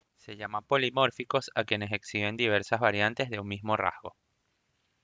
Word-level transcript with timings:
se 0.17 0.35
llama 0.35 0.63
polimórficos 0.63 1.51
a 1.53 1.63
quienes 1.63 1.91
exhiben 1.91 2.35
diversas 2.35 2.79
variantes 2.79 3.29
de 3.29 3.39
un 3.39 3.47
mismo 3.47 3.77
rasgo 3.77 4.15